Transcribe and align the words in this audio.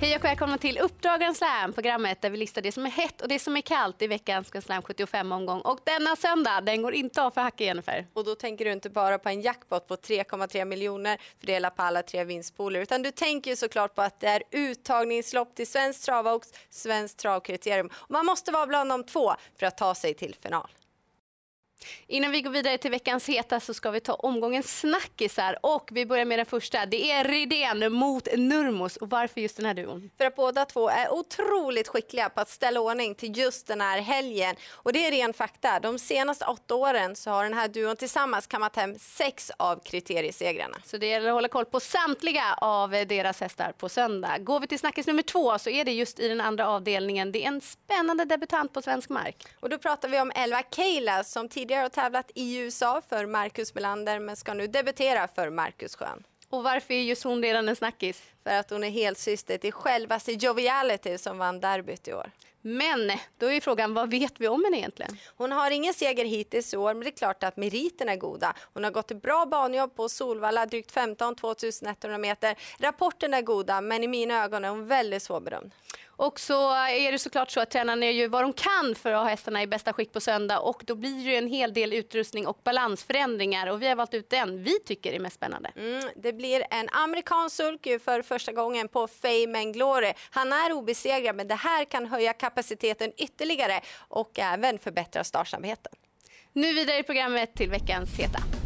Hej 0.00 0.16
och 0.16 0.24
välkomna 0.24 0.58
till 0.58 0.78
Uppdrag 0.78 1.36
Slam, 1.36 1.72
programmet 1.72 2.22
där 2.22 2.30
vi 2.30 2.36
listar 2.38 2.62
det 2.62 2.72
som 2.72 2.86
är 2.86 2.90
hett 2.90 3.20
och 3.20 3.28
det 3.28 3.38
som 3.38 3.56
är 3.56 3.60
kallt 3.60 4.02
i 4.02 4.06
veckans 4.06 4.50
Grand 4.50 4.64
Slam 4.64 4.82
75-omgång. 4.82 5.60
Och 5.60 5.78
denna 5.84 6.16
söndag, 6.16 6.60
den 6.60 6.82
går 6.82 6.94
inte 6.94 7.22
av 7.22 7.30
för 7.30 7.40
Hacke 7.40 7.64
Jennifer. 7.64 8.06
Och 8.12 8.24
då 8.24 8.34
tänker 8.34 8.64
du 8.64 8.72
inte 8.72 8.90
bara 8.90 9.18
på 9.18 9.28
en 9.28 9.40
jackpot 9.40 9.88
på 9.88 9.96
3,3 9.96 10.64
miljoner 10.64 11.18
fördelat 11.40 11.76
på 11.76 11.82
alla 11.82 12.02
tre 12.02 12.24
vinstpooler, 12.24 12.80
utan 12.80 13.02
du 13.02 13.10
tänker 13.10 13.50
ju 13.50 13.56
såklart 13.56 13.94
på 13.94 14.02
att 14.02 14.20
det 14.20 14.26
är 14.26 14.42
uttagningslopp 14.50 15.54
till 15.54 15.66
Svenskt 15.66 16.04
Travaux, 16.04 16.48
Svenskt 16.70 17.18
Travkriterium. 17.18 17.90
Och 17.92 18.10
man 18.10 18.26
måste 18.26 18.52
vara 18.52 18.66
bland 18.66 18.90
de 18.90 19.04
två 19.04 19.34
för 19.58 19.66
att 19.66 19.78
ta 19.78 19.94
sig 19.94 20.14
till 20.14 20.36
final. 20.42 20.68
Innan 22.06 22.30
vi 22.30 22.42
går 22.42 22.50
vidare 22.50 22.78
till 22.78 22.90
veckans 22.90 23.28
heta 23.28 23.60
så 23.60 23.74
ska 23.74 23.90
vi 23.90 24.00
ta 24.00 24.12
omgången 24.12 24.62
snackisar 24.62 25.58
och 25.62 25.88
vi 25.92 26.06
börjar 26.06 26.24
med 26.24 26.38
den 26.38 26.46
första. 26.46 26.86
Det 26.86 27.10
är 27.10 27.24
Rydén 27.24 27.92
mot 27.92 28.28
Nurmos 28.36 28.96
och 28.96 29.10
varför 29.10 29.40
just 29.40 29.56
den 29.56 29.66
här 29.66 29.74
duon? 29.74 30.10
För 30.18 30.24
att 30.24 30.36
båda 30.36 30.64
två 30.64 30.88
är 30.88 31.12
otroligt 31.12 31.88
skickliga 31.88 32.28
på 32.28 32.40
att 32.40 32.48
ställa 32.48 32.80
ordning 32.80 33.14
till 33.14 33.38
just 33.38 33.66
den 33.66 33.80
här 33.80 34.00
helgen. 34.00 34.56
Och 34.72 34.92
det 34.92 35.06
är 35.06 35.10
ren 35.10 35.32
fakta. 35.32 35.80
De 35.80 35.98
senaste 35.98 36.44
åtta 36.44 36.74
åren 36.74 37.16
så 37.16 37.30
har 37.30 37.44
den 37.44 37.54
här 37.54 37.68
duon 37.68 37.96
tillsammans 37.96 38.46
kammat 38.46 38.76
hem 38.76 38.98
sex 38.98 39.50
av 39.56 39.80
kriteriesegrarna. 39.84 40.76
Så 40.84 40.96
det 40.96 41.06
gäller 41.06 41.28
att 41.28 41.34
hålla 41.34 41.48
koll 41.48 41.64
på 41.64 41.80
samtliga 41.80 42.54
av 42.58 42.90
deras 42.90 43.40
hästar 43.40 43.72
på 43.72 43.88
söndag. 43.88 44.38
Går 44.38 44.60
vi 44.60 44.66
till 44.66 44.78
snackis 44.78 45.06
nummer 45.06 45.22
två 45.22 45.58
så 45.58 45.70
är 45.70 45.84
det 45.84 45.92
just 45.92 46.20
i 46.20 46.28
den 46.28 46.40
andra 46.40 46.68
avdelningen. 46.68 47.32
Det 47.32 47.44
är 47.44 47.48
en 47.48 47.60
spännande 47.60 48.24
debutant 48.24 48.72
på 48.72 48.82
svensk 48.82 49.08
mark. 49.08 49.46
Och 49.60 49.68
då 49.68 49.78
pratar 49.78 50.08
vi 50.08 50.20
om 50.20 50.32
Elva 50.34 50.62
Keila 50.76 51.24
som 51.24 51.48
tidigare 51.48 51.67
tidigare 51.68 51.82
har 51.82 51.88
tävlat 51.88 52.30
i 52.34 52.58
USA 52.58 53.02
för 53.08 53.26
Marcus 53.26 53.74
Melander 53.74 54.18
men 54.18 54.36
ska 54.36 54.54
nu 54.54 54.66
debutera 54.66 55.28
för 55.28 55.50
Marcus 55.50 55.96
Schön. 55.96 56.24
Och 56.48 56.62
varför 56.62 56.94
är 56.94 57.02
just 57.02 57.24
hon 57.24 57.42
redan 57.42 57.68
en 57.68 57.76
snackis? 57.76 58.22
För 58.48 58.54
att 58.54 58.70
hon 58.70 58.84
är 58.84 58.90
helsyster 58.90 59.58
till 59.58 59.72
självaste 59.72 60.32
Joviality 60.32 61.18
som 61.18 61.38
vann 61.38 61.60
derbyt 61.60 62.08
i 62.08 62.12
år. 62.12 62.30
Men 62.62 63.12
då 63.38 63.52
är 63.52 63.60
frågan, 63.60 63.94
vad 63.94 64.10
vet 64.10 64.40
vi 64.40 64.48
om 64.48 64.64
henne 64.64 64.78
egentligen? 64.78 65.18
Hon 65.36 65.52
har 65.52 65.70
ingen 65.70 65.94
seger 65.94 66.24
hittills 66.24 66.74
i 66.74 66.76
år, 66.76 66.94
men 66.94 67.04
det 67.04 67.08
är 67.08 67.18
klart 67.18 67.44
att 67.44 67.56
meriterna 67.56 68.12
är 68.12 68.16
goda. 68.16 68.54
Hon 68.74 68.84
har 68.84 68.90
gått 68.90 69.10
ett 69.10 69.22
bra 69.22 69.46
banjobb 69.46 69.96
på 69.96 70.08
Solvalla, 70.08 70.66
drygt 70.66 70.92
15 70.92 71.34
2100 71.34 72.18
meter. 72.18 72.56
Rapporterna 72.78 73.36
är 73.36 73.42
goda, 73.42 73.80
men 73.80 74.04
i 74.04 74.08
mina 74.08 74.44
ögon 74.44 74.64
är 74.64 74.68
hon 74.68 74.86
väldigt 74.86 75.22
svårbedömd. 75.22 75.72
Och 76.18 76.40
så 76.40 76.74
är 76.74 77.12
det 77.12 77.18
såklart 77.18 77.50
så 77.50 77.60
att 77.60 77.70
tränarna 77.70 78.10
gör 78.10 78.28
vad 78.28 78.44
de 78.44 78.52
kan 78.52 78.94
för 78.94 79.12
att 79.12 79.22
ha 79.22 79.28
hästarna 79.28 79.62
i 79.62 79.66
bästa 79.66 79.92
skick 79.92 80.12
på 80.12 80.20
söndag 80.20 80.58
och 80.58 80.82
då 80.86 80.94
blir 80.94 81.24
det 81.24 81.36
en 81.36 81.48
hel 81.48 81.74
del 81.74 81.92
utrustning 81.92 82.46
och 82.46 82.58
balansförändringar 82.64 83.66
och 83.66 83.82
vi 83.82 83.88
har 83.88 83.96
valt 83.96 84.14
ut 84.14 84.30
den 84.30 84.62
vi 84.62 84.78
tycker 84.78 85.12
är 85.12 85.18
mest 85.18 85.36
spännande. 85.36 85.72
Mm, 85.76 86.10
det 86.16 86.32
blir 86.32 86.64
en 86.70 86.88
amerikansk 86.88 87.56
sulky 87.56 87.98
för 87.98 88.22
första 88.38 88.52
gången 88.52 88.88
på 88.88 89.08
Fame 89.08 89.58
and 89.62 89.74
Glory. 89.74 90.12
Han 90.30 90.52
är 90.52 90.72
obesegrad 90.72 91.36
men 91.36 91.48
det 91.48 91.54
här 91.54 91.84
kan 91.84 92.06
höja 92.06 92.32
kapaciteten 92.32 93.12
ytterligare 93.16 93.80
och 93.98 94.38
även 94.38 94.78
förbättra 94.78 95.24
startsamheten. 95.24 95.92
Nu 96.52 96.74
vidare 96.74 96.98
i 96.98 97.02
programmet 97.02 97.54
till 97.54 97.70
veckans 97.70 98.18
heta. 98.18 98.57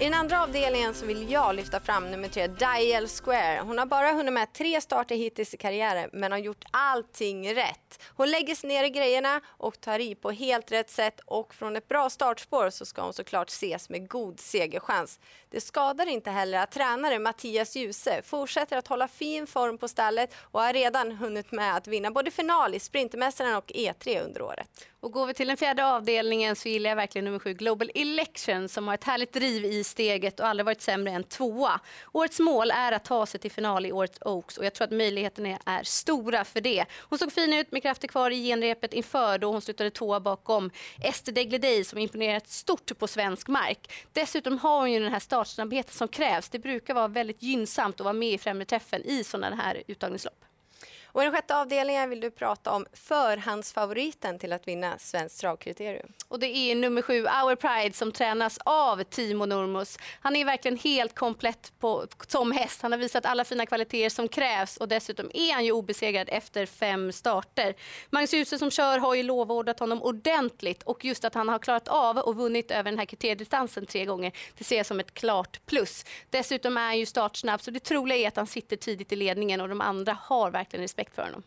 I 0.00 0.04
den 0.04 0.14
andra 0.14 0.42
avdelningen 0.42 0.94
så 0.94 1.06
vill 1.06 1.30
jag 1.30 1.54
lyfta 1.54 1.80
fram 1.80 2.10
nummer 2.10 2.28
tre, 2.28 2.46
Dial 2.46 3.08
Square. 3.08 3.60
Hon 3.60 3.78
har 3.78 3.86
bara 3.86 4.12
hunnit 4.12 4.32
med 4.32 4.52
tre 4.52 4.80
starter 4.80 5.16
hittills 5.16 5.54
i 5.54 5.56
karriären 5.56 6.10
men 6.12 6.32
har 6.32 6.38
gjort 6.38 6.64
allting 6.70 7.54
rätt. 7.54 8.02
Hon 8.16 8.30
lägger 8.30 8.54
sig 8.54 8.68
ner 8.68 8.84
i 8.84 8.90
grejerna 8.90 9.40
och 9.46 9.80
tar 9.80 9.98
i 9.98 10.14
på 10.14 10.30
helt 10.30 10.72
rätt 10.72 10.90
sätt 10.90 11.20
och 11.26 11.54
från 11.54 11.76
ett 11.76 11.88
bra 11.88 12.10
startspår 12.10 12.70
så 12.70 12.84
ska 12.84 13.02
hon 13.02 13.12
såklart 13.12 13.48
ses 13.48 13.88
med 13.88 14.08
god 14.08 14.40
segerchans. 14.40 15.20
Det 15.50 15.60
skadar 15.60 16.06
inte 16.06 16.30
heller 16.30 16.58
att 16.58 16.72
tränare 16.72 17.18
Mattias 17.18 17.76
Djuse 17.76 18.22
fortsätter 18.22 18.76
att 18.76 18.88
hålla 18.88 19.08
fin 19.08 19.46
form 19.46 19.78
på 19.78 19.88
stallet 19.88 20.34
och 20.40 20.60
har 20.60 20.72
redan 20.72 21.12
hunnit 21.12 21.52
med 21.52 21.76
att 21.76 21.86
vinna 21.86 22.10
både 22.10 22.30
final 22.30 22.74
i 22.74 22.80
Sprintermästaren 22.80 23.56
och 23.56 23.72
E3 23.74 24.24
under 24.24 24.42
året. 24.42 24.68
Och 25.00 25.12
går 25.12 25.26
vi 25.26 25.34
till 25.34 25.48
den 25.48 25.56
fjärde 25.56 25.86
avdelningen 25.86 26.56
så 26.56 26.68
gillar 26.68 26.90
jag 26.90 26.96
verkligen 26.96 27.24
nummer 27.24 27.38
sju 27.38 27.54
Global 27.54 27.90
Election 27.94 28.68
som 28.68 28.88
har 28.88 28.94
ett 28.94 29.04
härligt 29.04 29.32
driv 29.32 29.64
i 29.64 29.84
steget 29.90 30.40
och 30.40 30.46
aldrig 30.46 30.64
varit 30.64 30.80
sämre 30.80 31.12
än 31.12 31.24
tvåa. 31.24 31.80
Årets 32.12 32.38
mål 32.38 32.70
är 32.70 32.92
att 32.92 33.04
ta 33.04 33.26
sig 33.26 33.40
till 33.40 33.50
final 33.50 33.86
i 33.86 33.92
årets 33.92 34.18
Oaks 34.20 34.58
och 34.58 34.64
jag 34.64 34.74
tror 34.74 34.84
att 34.84 34.90
möjligheterna 34.90 35.58
är 35.66 35.82
stora 35.82 36.44
för 36.44 36.60
det. 36.60 36.84
Hon 37.00 37.18
såg 37.18 37.32
fin 37.32 37.52
ut 37.52 37.72
med 37.72 37.82
krafter 37.82 38.08
kvar 38.08 38.30
i 38.30 38.48
genrepet 38.48 38.92
inför 38.92 39.38
då 39.38 39.52
hon 39.52 39.62
slutade 39.62 39.90
tvåa 39.90 40.20
bakom 40.20 40.70
Ester 41.02 41.32
Degledey 41.32 41.84
som 41.84 41.98
imponerat 41.98 42.48
stort 42.48 42.98
på 42.98 43.06
svensk 43.06 43.48
mark. 43.48 43.92
Dessutom 44.12 44.58
har 44.58 44.78
hon 44.80 44.92
ju 44.92 45.00
den 45.00 45.12
här 45.12 45.20
startsnabbheten 45.20 45.92
som 45.92 46.08
krävs. 46.08 46.48
Det 46.48 46.58
brukar 46.58 46.94
vara 46.94 47.08
väldigt 47.08 47.42
gynnsamt 47.42 48.00
att 48.00 48.04
vara 48.04 48.12
med 48.12 48.32
i 48.32 48.38
främre 48.38 48.64
träffen 48.64 49.02
i 49.04 49.24
sådana 49.24 49.56
här 49.56 49.82
uttagningslopp. 49.86 50.44
Och 51.12 51.22
I 51.22 51.24
den 51.24 51.34
sjätte 51.34 51.56
avdelningen 51.56 52.10
vill 52.10 52.20
du 52.20 52.30
prata 52.30 52.72
om 52.72 52.86
förhandsfavoriten 52.92 54.38
till 54.38 54.52
att 54.52 54.68
vinna 54.68 54.98
Svenskt 54.98 55.40
travkriterium. 55.40 56.12
Och 56.28 56.40
det 56.40 56.46
är 56.46 56.74
nummer 56.74 57.02
sju, 57.02 57.22
Our 57.22 57.54
Pride, 57.54 57.96
som 57.96 58.12
tränas 58.12 58.58
av 58.64 59.02
Timo 59.02 59.46
Nurmos. 59.46 59.98
Han 60.20 60.36
är 60.36 60.44
verkligen 60.44 60.78
helt 60.78 61.14
komplett 61.14 61.72
på, 61.78 62.06
som 62.26 62.52
häst. 62.52 62.82
Han 62.82 62.92
har 62.92 62.98
visat 62.98 63.26
alla 63.26 63.44
fina 63.44 63.66
kvaliteter 63.66 64.08
som 64.08 64.28
krävs 64.28 64.76
och 64.76 64.88
dessutom 64.88 65.30
är 65.34 65.52
han 65.52 65.64
ju 65.64 65.72
obesegrad 65.72 66.28
efter 66.32 66.66
fem 66.66 67.12
starter. 67.12 67.74
Magnus 68.10 68.34
Djuse 68.34 68.58
som 68.58 68.70
kör 68.70 68.98
har 68.98 69.14
ju 69.14 69.22
lovordat 69.22 69.80
honom 69.80 70.02
ordentligt 70.02 70.82
och 70.82 71.04
just 71.04 71.24
att 71.24 71.34
han 71.34 71.48
har 71.48 71.58
klarat 71.58 71.88
av 71.88 72.18
och 72.18 72.36
vunnit 72.36 72.70
över 72.70 72.90
den 72.90 72.98
här 72.98 73.06
kriteriedistansen 73.06 73.86
tre 73.86 74.04
gånger, 74.04 74.32
det 74.58 74.64
ser 74.64 74.76
jag 74.76 74.86
som 74.86 75.00
ett 75.00 75.14
klart 75.14 75.66
plus. 75.66 76.04
Dessutom 76.30 76.76
är 76.76 76.80
han 76.80 76.98
ju 76.98 77.06
startsnabb 77.06 77.60
så 77.60 77.70
det 77.70 77.80
troliga 77.80 78.18
är 78.18 78.28
att 78.28 78.36
han 78.36 78.46
sitter 78.46 78.76
tidigt 78.76 79.12
i 79.12 79.16
ledningen 79.16 79.60
och 79.60 79.68
de 79.68 79.80
andra 79.80 80.18
har 80.22 80.50
verkligen 80.50 80.82
respekt 80.82 80.99
respekt 81.00 81.14
för 81.14 81.22
honom. 81.22 81.42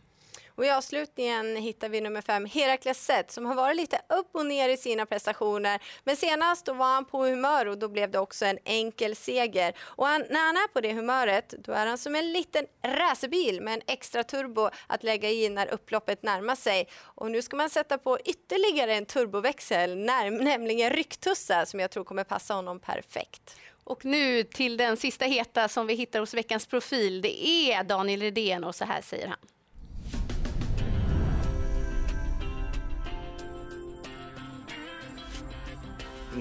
Och 0.56 0.64
I 0.64 0.70
avslutningen 0.70 1.56
hittar 1.56 1.88
vi 1.88 2.00
nummer 2.00 2.20
fem, 2.20 2.46
Herakles 2.46 3.04
Zet, 3.04 3.30
som 3.30 3.46
har 3.46 3.54
varit 3.54 3.76
lite 3.76 4.00
upp 4.08 4.28
och 4.32 4.46
ner 4.46 4.68
i 4.68 4.76
sina 4.76 5.06
prestationer. 5.06 5.80
Men 6.04 6.16
senast 6.16 6.66
då 6.66 6.72
var 6.72 6.86
han 6.86 7.04
på 7.04 7.24
humör 7.24 7.66
och 7.66 7.78
då 7.78 7.88
blev 7.88 8.10
det 8.10 8.18
också 8.18 8.44
en 8.44 8.58
enkel 8.64 9.16
seger. 9.16 9.74
Och 9.96 10.06
han, 10.06 10.24
när 10.30 10.46
han 10.46 10.56
är 10.56 10.68
på 10.68 10.80
det 10.80 10.92
humöret, 10.92 11.54
då 11.58 11.72
är 11.72 11.86
han 11.86 11.98
som 11.98 12.14
en 12.14 12.32
liten 12.32 12.66
racerbil 12.82 13.60
med 13.60 13.74
en 13.74 13.82
extra 13.86 14.24
turbo 14.24 14.70
att 14.86 15.02
lägga 15.02 15.30
i 15.30 15.48
när 15.48 15.74
upploppet 15.74 16.22
närmar 16.22 16.56
sig. 16.56 16.88
Och 17.16 17.30
nu 17.30 17.42
ska 17.42 17.56
man 17.56 17.70
sätta 17.70 17.98
på 17.98 18.18
ytterligare 18.24 18.94
en 18.94 19.06
turboväxel, 19.06 19.96
nämligen 19.96 20.90
rycktussa, 20.90 21.66
som 21.66 21.80
jag 21.80 21.90
tror 21.90 22.04
kommer 22.04 22.24
passa 22.24 22.54
honom 22.54 22.80
perfekt. 22.80 23.56
Och 23.84 24.04
nu 24.04 24.44
till 24.44 24.76
den 24.76 24.96
sista 24.96 25.24
heta 25.24 25.68
som 25.68 25.86
vi 25.86 25.94
hittar 25.94 26.20
hos 26.20 26.34
veckans 26.34 26.66
profil. 26.66 27.22
Det 27.22 27.46
är 27.46 27.84
Daniel 27.84 28.20
Redén 28.20 28.64
och 28.64 28.74
så 28.74 28.84
här 28.84 29.02
säger 29.02 29.26
han. 29.26 29.38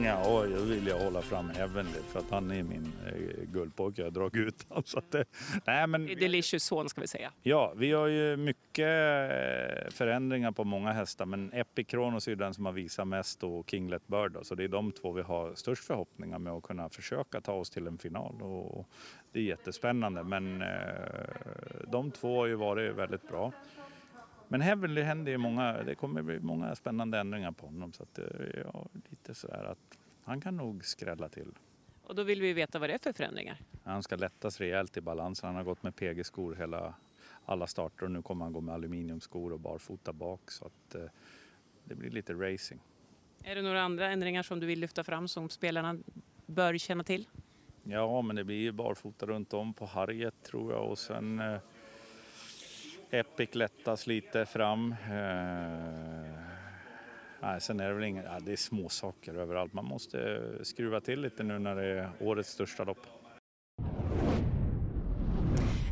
Ja, 0.02 0.46
jag 0.46 0.60
vill 0.60 0.88
jag 0.88 1.00
hålla 1.00 1.22
fram 1.22 1.50
Heavenly 1.50 2.00
för 2.08 2.20
att 2.20 2.30
han 2.30 2.52
är 2.52 2.64
min 2.64 2.94
eh, 3.06 3.44
guldpojke. 3.52 4.02
Jag 4.02 4.06
har 4.06 4.12
dragit 4.12 4.48
ut 4.48 4.66
honom. 4.70 4.84
Så 4.86 5.00
att 5.00 5.16
nej, 5.66 5.88
men, 5.88 6.06
Delicious 6.06 6.64
son 6.64 6.90
ska 6.90 7.02
vi 7.02 7.08
säga. 7.08 7.32
Ja, 7.42 7.74
vi 7.76 7.92
har 7.92 8.08
ju 8.08 8.38
mycket 8.38 8.80
eh, 8.80 9.90
förändringar 9.92 10.52
på 10.52 10.64
många 10.64 10.92
hästar 10.92 11.26
men 11.26 11.54
Epic 11.54 11.88
Kronos 11.88 12.28
är 12.28 12.36
den 12.36 12.54
som 12.54 12.66
har 12.66 12.74
visat 12.74 13.08
mest 13.08 13.44
och 13.44 13.70
Kinglet 13.70 14.08
Bird. 14.08 14.32
Då, 14.32 14.44
så 14.44 14.56
det 14.56 14.64
är 14.64 14.68
de 14.68 14.92
två 14.92 15.12
vi 15.12 15.22
har 15.22 15.56
störst 15.56 15.84
förhoppningar 15.84 16.40
med 16.40 16.54
att 16.54 16.64
kunna 16.64 16.90
försöka 16.90 17.42
ta 17.42 17.54
oss 17.54 17.70
till 17.70 17.88
en 17.88 17.98
final. 17.98 18.42
Och 18.42 18.88
det 19.32 19.40
är 19.40 19.44
jättespännande 19.44 20.24
men 20.24 20.62
eh, 20.62 20.68
de 21.88 22.12
två 22.12 22.40
har 22.40 22.46
ju 22.46 22.56
varit 22.56 22.96
väldigt 22.96 23.28
bra. 23.28 23.52
Men 24.48 24.62
Heavenly 24.62 25.02
händer 25.02 25.32
ju 25.32 25.38
många, 25.38 25.84
det 25.84 25.96
kommer 25.96 26.22
bli 26.22 26.40
många 26.40 26.76
spännande 26.76 27.20
ändringar 27.20 27.52
på 27.52 27.66
honom. 27.66 27.94
Så 27.94 28.04
att, 28.04 28.20
ja, 28.66 28.86
lite 29.24 29.40
sådär 29.40 29.64
att 29.64 29.98
han 30.24 30.42
kan 30.42 30.58
nog 30.58 30.86
skrälla 30.86 31.30
till. 31.30 31.52
Och 32.04 32.16
då 32.16 32.24
vill 32.24 32.42
vi 32.42 32.54
veta 32.54 32.80
vad 32.80 32.90
det 32.90 32.94
är 32.94 33.00
för 33.00 33.14
förändringar. 33.14 33.58
Han 33.84 34.04
ska 34.04 34.16
lättas 34.16 34.60
rejält 34.60 34.98
i 34.98 35.02
balansen. 35.02 35.48
Han 35.48 35.56
har 35.56 35.64
gått 35.64 35.84
med 35.84 35.96
PG-skor 35.96 36.56
hela 36.56 36.94
alla 37.46 37.68
starter 37.68 38.06
och 38.06 38.12
nu 38.12 38.22
kommer 38.22 38.46
han 38.46 38.54
gå 38.54 38.62
med 38.62 38.76
aluminiumskor 38.76 39.54
och 39.54 39.60
barfota 39.60 40.14
bak. 40.14 40.52
Så 40.52 40.66
att 40.66 40.96
eh, 40.96 41.06
det 41.84 41.96
blir 41.96 42.10
lite 42.10 42.34
racing. 42.34 42.82
Är 43.44 43.56
det 43.56 43.62
några 43.62 43.82
andra 43.82 44.12
ändringar 44.12 44.44
som 44.44 44.60
du 44.60 44.68
vill 44.68 44.80
lyfta 44.80 45.04
fram 45.04 45.28
som 45.28 45.50
spelarna 45.50 45.98
bör 46.46 46.78
känna 46.78 47.04
till? 47.04 47.28
Ja, 47.84 48.22
men 48.22 48.36
det 48.36 48.44
blir 48.44 48.72
barfota 48.72 49.26
runt 49.26 49.54
om 49.54 49.74
på 49.74 49.86
Harriet 49.86 50.44
tror 50.44 50.72
jag 50.72 50.90
och 50.90 51.00
sen 51.00 51.40
eh, 51.40 51.60
Epic 53.10 53.56
lättas 53.56 54.08
lite 54.08 54.46
fram. 54.46 54.92
Eh, 54.92 56.23
nej, 57.44 57.62
sen 57.62 57.80
är 57.80 57.88
det 57.88 57.94
väl 57.94 58.04
inga, 58.04 58.24
ja, 58.24 58.40
det 58.40 58.52
är 58.52 58.56
små 58.56 58.90
saker 58.90 59.34
överallt. 59.34 59.74
Man 59.74 59.86
måste 59.86 60.42
skruva 60.64 61.02
till 61.02 61.22
lite 61.22 61.44
nu 61.44 61.60
när 61.60 61.76
det 61.76 61.86
är 61.86 62.10
årets 62.20 62.50
största 62.50 62.84
lopp. 62.84 63.08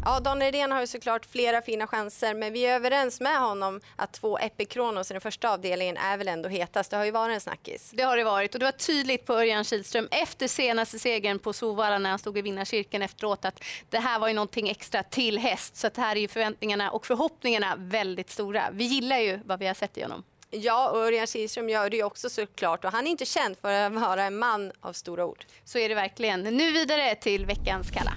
Ja, 0.06 0.20
Dan 0.20 0.40
Redén 0.40 0.72
har 0.72 0.82
ju 0.82 0.88
såklart 0.88 1.26
flera 1.26 1.62
fina 1.62 1.88
chanser, 1.88 2.34
men 2.34 2.54
vi 2.54 2.66
är 2.66 2.76
överens 2.76 3.20
med 3.22 3.40
honom 3.40 3.82
att 3.96 4.14
två 4.14 4.38
Epic 4.38 4.70
Kronos 4.70 5.12
i 5.12 5.14
den 5.14 5.22
första 5.22 5.54
avdelningen 5.54 5.98
är 5.98 6.18
väl 6.18 6.28
ändå 6.28 6.50
hetast. 6.50 6.92
Det 6.92 6.98
har 6.98 7.06
ju 7.06 7.12
varit 7.12 7.34
en 7.34 7.42
snackis. 7.42 7.92
Det 7.94 8.04
har 8.04 8.18
det 8.18 8.24
varit 8.24 8.54
och 8.54 8.60
det 8.60 8.66
var 8.66 8.72
tydligt 8.72 9.26
på 9.26 9.34
Örjan 9.34 9.64
Kihlström 9.64 10.08
efter 10.12 10.48
senaste 10.48 11.00
segern 11.00 11.40
på 11.40 11.54
Sovalla 11.54 11.98
när 11.98 12.10
han 12.10 12.20
stod 12.20 12.38
i 12.38 12.42
vinnarcirkeln 12.42 13.04
efteråt 13.04 13.46
att 13.46 13.64
det 13.90 14.00
här 14.00 14.20
var 14.20 14.28
ju 14.28 14.34
någonting 14.34 14.70
extra 14.70 15.04
till 15.04 15.40
häst. 15.40 15.76
Så 15.76 15.88
att 15.88 15.98
här 15.98 16.16
är 16.16 16.20
ju 16.20 16.28
förväntningarna 16.28 16.92
och 16.92 17.06
förhoppningarna 17.06 17.76
väldigt 17.78 18.30
stora. 18.30 18.70
Vi 18.72 18.84
gillar 18.84 19.18
ju 19.18 19.40
vad 19.46 19.60
vi 19.60 19.68
har 19.68 19.74
sett 19.74 19.98
i 19.98 20.02
honom. 20.02 20.24
Ja, 20.54 20.90
och 20.90 20.98
Örjan 20.98 21.28
Kihlström 21.28 21.70
gör 21.70 21.90
det 21.90 21.98
ju 21.98 22.04
också 22.04 22.30
såklart 22.30 22.86
och 22.86 22.92
han 22.92 23.08
är 23.08 23.12
inte 23.12 23.26
känd 23.26 23.58
för 23.58 23.74
att 23.74 23.94
vara 23.94 24.24
en 24.24 24.38
man 24.38 24.72
av 24.82 24.94
stora 24.94 25.26
ord. 25.26 25.46
Så 25.64 25.78
är 25.78 25.90
det 25.90 25.96
verkligen. 25.96 26.44
Nu 26.44 26.72
vidare 26.72 27.16
till 27.16 27.46
veckans 27.46 27.92
Kalla. 27.92 28.14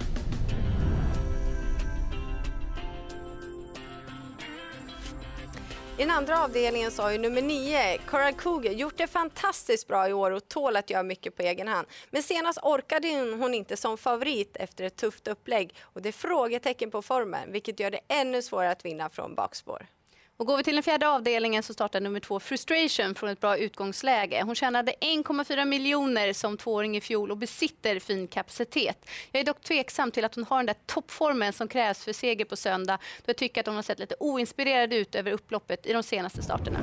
I 5.97 6.01
den 6.01 6.11
andra 6.11 6.43
avdelningen 6.43 6.91
så 6.91 7.01
har 7.01 7.11
ju 7.11 7.17
nummer 7.17 7.41
nio, 7.41 7.97
Coral 7.97 8.33
Cougar, 8.33 8.71
gjort 8.71 8.97
det 8.97 9.07
fantastiskt 9.07 9.87
bra 9.87 10.09
i 10.09 10.13
år 10.13 10.31
och 10.31 10.47
tål 10.47 10.75
att 10.75 10.89
göra 10.89 11.03
mycket 11.03 11.35
på 11.35 11.41
egen 11.41 11.67
hand. 11.67 11.87
Men 12.09 12.23
senast 12.23 12.59
orkade 12.63 13.07
hon 13.39 13.53
inte 13.53 13.77
som 13.77 13.97
favorit 13.97 14.57
efter 14.57 14.83
ett 14.83 14.95
tufft 14.95 15.27
upplägg 15.27 15.75
och 15.81 16.01
det 16.01 16.09
är 16.09 16.13
frågetecken 16.13 16.91
på 16.91 17.01
formen 17.01 17.51
vilket 17.51 17.79
gör 17.79 17.91
det 17.91 17.99
ännu 18.07 18.41
svårare 18.41 18.71
att 18.71 18.85
vinna 18.85 19.09
från 19.09 19.35
bakspår. 19.35 19.87
Och 20.37 20.45
går 20.45 20.57
vi 20.57 20.63
till 20.63 20.73
den 20.73 20.83
fjärde 20.83 21.09
avdelningen 21.09 21.63
så 21.63 21.73
startar 21.73 22.01
nummer 22.01 22.19
två 22.19 22.39
Frustration 22.39 23.15
från 23.15 23.29
ett 23.29 23.41
bra 23.41 23.57
utgångsläge. 23.57 24.41
Hon 24.45 24.55
tjänade 24.55 24.93
1,4 25.01 25.65
miljoner 25.65 26.33
som 26.33 26.57
tvååring 26.57 26.97
i 26.97 27.01
fjol 27.01 27.31
och 27.31 27.37
besitter 27.37 27.99
fin 27.99 28.27
kapacitet. 28.27 29.09
Jag 29.31 29.39
är 29.39 29.45
dock 29.45 29.61
tveksam 29.61 30.11
till 30.11 30.25
att 30.25 30.35
hon 30.35 30.43
har 30.43 30.57
den 30.57 30.65
där 30.65 30.75
toppformen 30.85 31.53
som 31.53 31.67
krävs 31.67 32.03
för 32.03 32.13
seger 32.13 32.45
på 32.45 32.55
söndag. 32.55 32.97
Då 33.17 33.29
jag 33.29 33.37
tycker 33.37 33.61
att 33.61 33.67
hon 33.67 33.75
har 33.75 33.83
sett 33.83 33.99
lite 33.99 34.15
oinspirerad 34.19 34.93
ut 34.93 35.15
över 35.15 35.31
upploppet 35.31 35.85
i 35.85 35.93
de 35.93 36.03
senaste 36.03 36.41
starterna. 36.41 36.79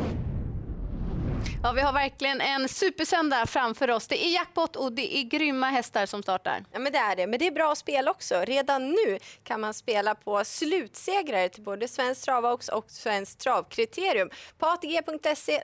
Ja, 1.62 1.72
vi 1.72 1.80
har 1.80 1.92
verkligen 1.92 2.40
en 2.40 2.68
supersöndag 2.68 3.46
framför 3.46 3.90
oss. 3.90 4.08
Det 4.08 4.26
är 4.26 4.34
jackpot 4.34 4.76
och 4.76 4.92
det 4.92 5.18
är 5.18 5.22
grymma 5.22 5.66
hästar 5.66 6.06
som 6.06 6.22
startar. 6.22 6.64
Ja, 6.72 6.78
men 6.78 6.92
det 6.92 6.98
är 6.98 7.16
det. 7.16 7.26
Men 7.26 7.38
det 7.38 7.46
är 7.46 7.50
bra 7.50 7.74
spel 7.74 8.08
också. 8.08 8.34
Redan 8.46 8.90
nu 8.90 9.18
kan 9.42 9.60
man 9.60 9.74
spela 9.74 10.14
på 10.14 10.44
slutsegrare 10.44 11.48
till 11.48 11.62
både 11.62 11.88
Svensk 11.88 12.24
Travaux 12.24 12.68
och 12.68 12.90
Svensk 12.90 13.38
Travkriterium 13.38 14.30
på 14.58 14.66
atg.se 14.66 15.62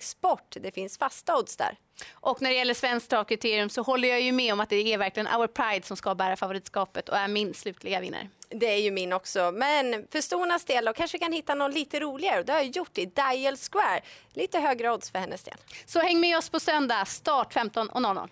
sport. 0.00 0.56
Det 0.60 0.74
finns 0.74 0.98
fasta 0.98 1.36
odds 1.36 1.56
där. 1.56 1.76
Och 2.12 2.42
när 2.42 2.50
det 2.50 2.56
gäller 2.56 2.74
Svenskt 2.74 3.10
Travkriterium 3.10 3.68
så 3.68 3.82
håller 3.82 4.08
jag 4.08 4.20
ju 4.20 4.32
med 4.32 4.52
om 4.52 4.60
att 4.60 4.68
det 4.68 4.92
är 4.92 4.98
verkligen 4.98 5.26
Our 5.26 5.46
Pride 5.46 5.86
som 5.86 5.96
ska 5.96 6.14
bära 6.14 6.36
favoritskapet 6.36 7.08
och 7.08 7.16
är 7.16 7.28
min 7.28 7.54
slutliga 7.54 8.00
vinnare. 8.00 8.28
Det 8.48 8.66
är 8.66 8.78
ju 8.78 8.90
min 8.90 9.12
också. 9.12 9.52
Men 9.54 10.06
för 10.10 10.20
stornas 10.20 10.64
del 10.64 10.84
då 10.84 10.92
kanske 10.92 11.18
kan 11.18 11.32
hitta 11.32 11.54
någon 11.54 11.72
lite 11.72 12.00
roligare. 12.00 12.42
Det 12.42 12.52
har 12.52 12.60
jag 12.60 12.76
gjort 12.76 12.98
i 12.98 13.06
Dial 13.06 13.56
Square. 13.56 14.00
Lite 14.32 14.58
högre 14.58 14.90
odds 14.90 15.10
för 15.10 15.18
hennes 15.18 15.42
del. 15.42 15.56
Så 15.86 16.00
häng 16.00 16.20
med 16.20 16.38
oss 16.38 16.48
på 16.48 16.60
söndag, 16.60 17.04
start 17.04 17.54
15.00. 17.54 18.28